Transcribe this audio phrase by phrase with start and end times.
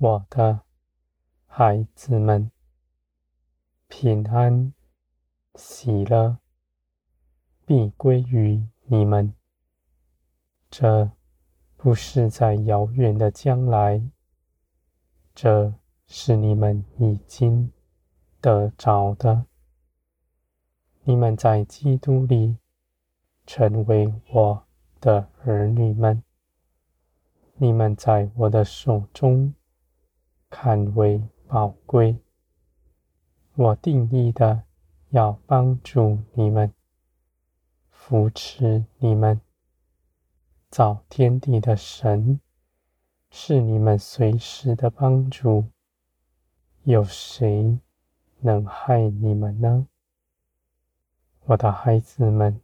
[0.00, 0.60] 我的
[1.44, 2.52] 孩子们，
[3.88, 4.72] 平安、
[5.56, 6.38] 喜乐
[7.66, 9.34] 必归于你们。
[10.70, 11.10] 这
[11.76, 14.00] 不是在遥远的将来，
[15.34, 15.74] 这
[16.06, 17.72] 是你们已经
[18.40, 19.46] 得着的。
[21.02, 22.56] 你们在基督里
[23.44, 24.64] 成为我
[25.00, 26.22] 的儿女们，
[27.56, 29.52] 你们在我的手中
[30.50, 32.18] 看为宝贵。
[33.54, 34.64] 我定义的
[35.10, 36.72] 要帮助你们，
[37.90, 39.40] 扶持你们。
[40.70, 42.40] 造天地的神
[43.30, 45.64] 是你们随时的帮助，
[46.82, 47.78] 有谁
[48.40, 49.86] 能害你们呢？
[51.46, 52.60] 我的孩子们，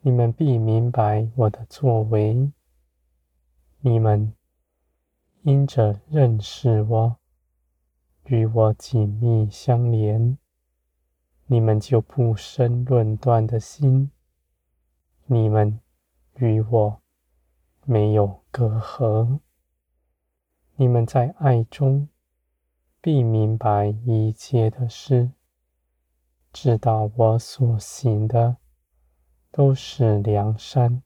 [0.00, 2.50] 你们必明白我的作为。
[3.80, 4.32] 你们
[5.44, 7.16] 因着认识我，
[8.24, 10.36] 与我紧密相连，
[11.46, 14.10] 你们就不生论断的心。
[15.26, 15.80] 你们。
[16.38, 17.00] 与我
[17.84, 19.38] 没有隔阂，
[20.74, 22.08] 你们在爱中
[23.00, 25.30] 必明白一切的事，
[26.52, 28.56] 知道我所行的
[29.52, 31.04] 都是良善，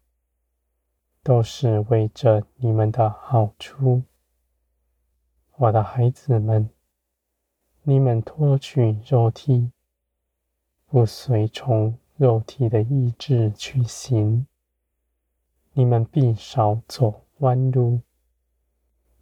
[1.22, 4.05] 都是为着你们的好处。
[5.61, 6.70] 我的孩子们，
[7.83, 9.73] 你们脱去肉体，
[10.87, 14.47] 不随从肉体的意志去行。
[15.72, 18.03] 你们必少走弯路，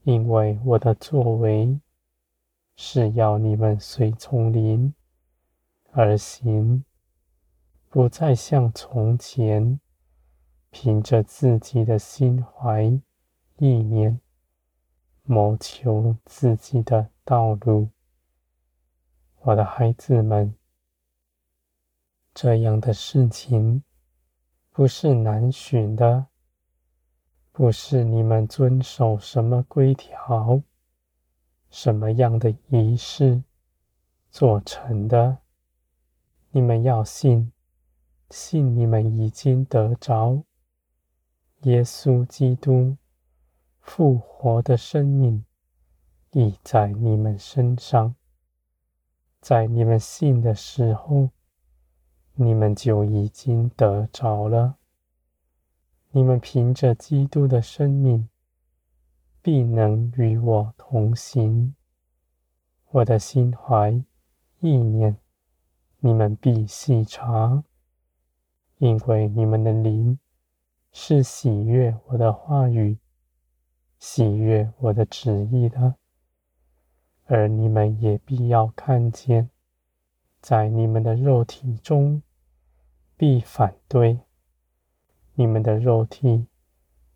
[0.03, 1.81] 因为我的作为
[2.77, 4.93] 是要你们随从灵
[5.93, 6.85] 而行，
[7.89, 9.81] 不再像从前
[10.71, 12.83] 凭着自己的心怀
[13.57, 14.21] 意念，
[15.27, 17.91] 谋求自己的道路。
[19.41, 20.55] 我的孩子们，
[22.33, 23.83] 这样的事情
[24.71, 26.27] 不是难寻的。
[27.53, 30.63] 不是你们遵守什么规条、
[31.71, 33.43] 什么样的仪式
[34.31, 35.39] 做成的。
[36.51, 37.51] 你们要信，
[38.31, 40.43] 信你们已经得着
[41.63, 42.99] 耶稣基督
[43.87, 45.45] 复活的生命，
[46.33, 48.15] 已在你们身上。
[49.41, 51.31] 在你们信的时候，
[52.35, 54.77] 你们就已经得着了。
[56.11, 58.29] 你们凭着基督的生命，
[59.41, 61.75] 必能与我同行。
[62.91, 64.03] 我的心怀
[64.59, 65.17] 意念，
[66.01, 67.63] 你们必细察，
[68.79, 70.19] 因为你们的灵
[70.93, 72.99] 是喜悦我的话语、
[73.99, 75.95] 喜悦我的旨意的。
[77.25, 79.51] 而你们也必要看见，
[80.41, 82.23] 在你们的肉体中
[83.17, 84.21] 必反对。
[85.35, 86.47] 你们的肉体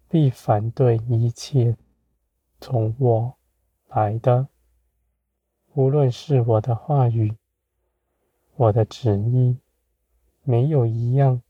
[0.09, 1.77] 必反对一切
[2.61, 3.39] 从我
[3.89, 4.49] 来的，
[5.75, 7.37] 无论是我的话语、
[8.57, 9.59] 我的旨意，
[10.43, 11.41] 没有一样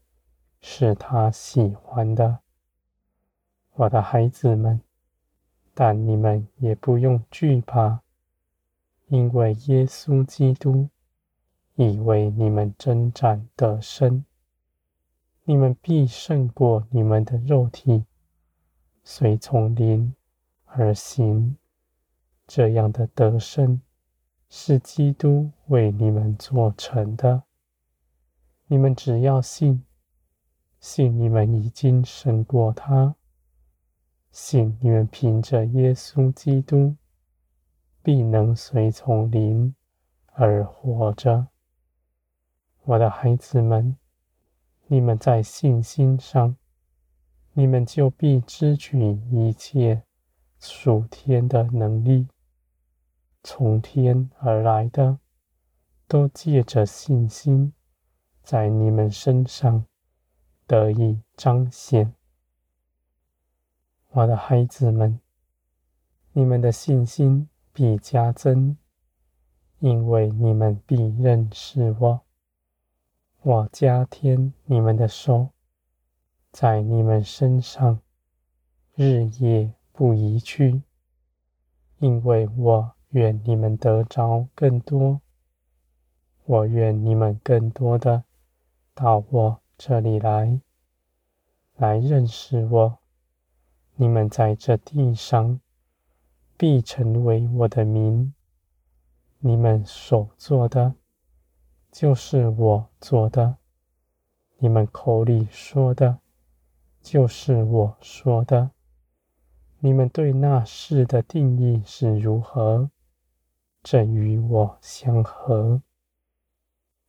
[0.60, 2.40] 是他喜欢的。
[3.72, 4.80] 我的孩子们，
[5.74, 8.00] 但你们也不用惧怕，
[9.08, 10.88] 因为耶稣基督
[11.74, 14.24] 已为你们征战得胜。
[15.44, 18.04] 你们必胜过你们的肉体，
[19.02, 20.14] 随从灵
[20.66, 21.56] 而行。
[22.46, 23.80] 这样的得胜
[24.48, 27.44] 是基督为你们做成的。
[28.66, 29.84] 你们只要信，
[30.78, 33.16] 信你们已经胜过他，
[34.30, 36.96] 信你们凭着耶稣基督
[38.02, 39.74] 必能随从灵
[40.32, 41.48] 而活着。
[42.84, 43.96] 我的孩子们。
[44.92, 46.56] 你们在信心上，
[47.52, 48.98] 你们就必支取
[49.30, 50.02] 一切
[50.58, 52.26] 属天的能力，
[53.44, 55.20] 从天而来的，
[56.08, 57.72] 都借着信心，
[58.42, 59.86] 在你们身上
[60.66, 62.12] 得以彰显。
[64.12, 65.20] 我的孩子们，
[66.32, 68.76] 你们的信心必加增，
[69.78, 72.20] 因为你们必认识我。
[73.42, 75.50] 我加添你们的手，
[76.50, 78.00] 在你们身上
[78.96, 80.82] 日夜不移去，
[82.00, 85.20] 因为我愿你们得着更多。
[86.46, 88.24] 我愿你们更多的
[88.92, 90.60] 到我这里来，
[91.76, 92.99] 来认识我。
[94.00, 95.60] 你们在这地上
[96.56, 98.32] 必成为我的名。
[99.40, 100.94] 你们所做的，
[101.92, 103.56] 就是我做的；
[104.56, 106.18] 你们口里说的，
[107.02, 108.70] 就是我说的。
[109.80, 112.88] 你们对那事的定义是如何，
[113.82, 115.82] 正与我相合。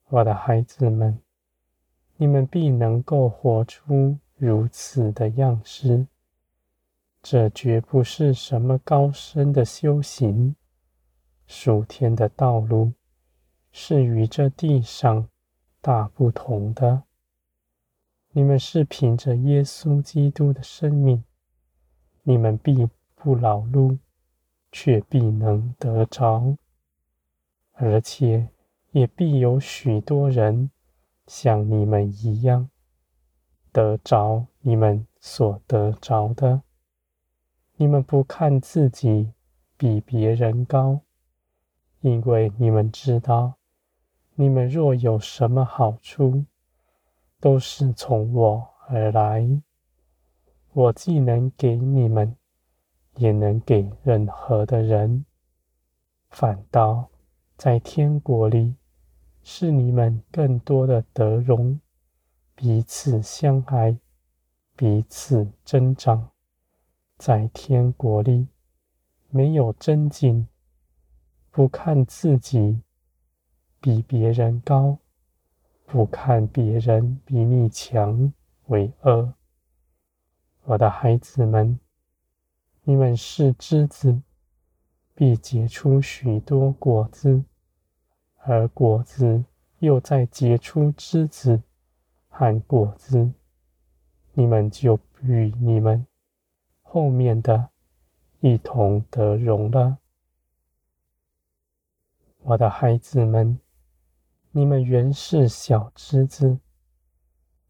[0.10, 1.22] 我的孩子们，
[2.18, 6.08] 你们必能够活出如此的样式。
[7.22, 10.56] 这绝不是什么高深的修行。
[11.46, 12.94] 属天的道路
[13.72, 15.28] 是与这地上
[15.82, 17.04] 大不同的。
[18.32, 21.24] 你们是凭着耶稣基督的生命。
[22.24, 23.98] 你们必不劳碌，
[24.72, 26.56] 却必能得着，
[27.74, 28.48] 而且
[28.92, 30.72] 也必有许多人
[31.28, 32.70] 像你们一样
[33.72, 36.62] 得着你们所得着的。
[37.82, 39.32] 你们不看自己
[39.76, 41.02] 比别人高，
[42.02, 43.56] 因为你们知道，
[44.36, 46.46] 你们若有什么好处，
[47.40, 49.64] 都是从我而来。
[50.74, 52.38] 我既能给你们，
[53.16, 55.26] 也能给任何的人。
[56.30, 57.10] 反倒
[57.58, 58.76] 在天国里，
[59.42, 61.82] 是你们更多的得荣，
[62.54, 63.98] 彼此相爱，
[64.76, 66.31] 彼此增长。
[67.24, 68.48] 在天国里，
[69.30, 70.48] 没有真经，
[71.52, 72.82] 不看自己
[73.80, 74.98] 比别人高，
[75.86, 78.34] 不看别人比你强
[78.70, 79.36] 为恶。
[80.64, 81.80] 我的孩子们，
[82.82, 84.24] 你们是枝子，
[85.14, 87.44] 必结出许多果子；
[88.38, 89.46] 而果子
[89.78, 91.62] 又再结出枝子
[92.30, 93.32] 和果子，
[94.34, 96.08] 你们就与你们
[96.94, 97.70] 后面的
[98.42, 100.00] 一同得荣了。
[102.40, 103.58] 我的孩子们，
[104.52, 106.60] 你们原是小枝子，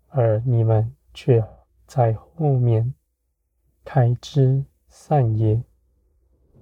[0.08, 1.48] 而你们却
[1.86, 2.96] 在后面
[3.86, 5.62] 开枝散叶，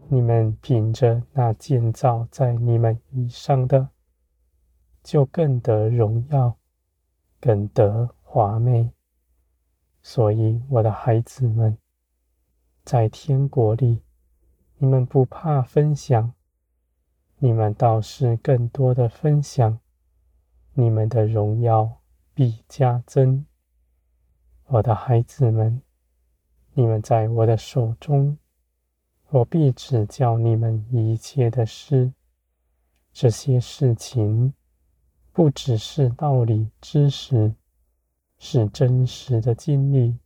[0.09, 3.87] 你们凭着那建造在你们以上的，
[5.01, 6.57] 就更得荣耀，
[7.39, 8.91] 更得华美。
[10.01, 11.77] 所以，我的孩子们，
[12.89, 14.01] 在天国里，
[14.79, 16.33] 你们不怕分享，
[17.37, 19.79] 你们倒是更多的分享，
[20.73, 22.01] 你们的荣耀
[22.33, 23.45] 必加增。
[24.65, 25.83] 我的孩子们，
[26.73, 28.39] 你们在我的手中，
[29.27, 32.11] 我必指教你们一切的事。
[33.13, 34.51] 这些事情
[35.31, 37.53] 不只是道理知识，
[38.39, 40.17] 是真实的经历，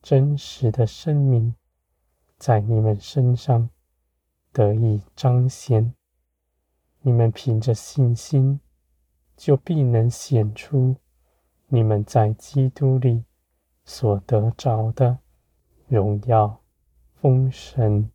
[0.00, 1.54] 真实的生命，
[2.42, 3.70] 在你们身上
[4.52, 5.94] 得以彰显。
[7.02, 8.58] 你们凭着信心，
[9.36, 10.96] 就必能显出
[11.68, 13.22] 你们在基督里。
[13.84, 15.18] 所得着的
[15.86, 16.60] 荣耀
[17.20, 18.10] 丰盛。